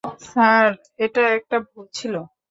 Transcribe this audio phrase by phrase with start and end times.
[0.21, 0.67] Sir,
[0.97, 2.13] এটা একটা ভুল ছিল।